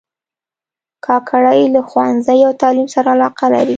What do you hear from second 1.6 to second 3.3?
له ښوونځي او تعلیم سره